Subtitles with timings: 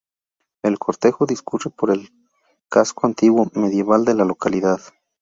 [0.63, 2.09] El cortejo discurre por el
[2.69, 4.81] casco antiguo medieval de la localidad.